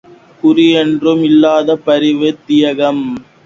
[0.43, 3.05] குறியொன்றும் இல்லாத பரிவு தியாகம்.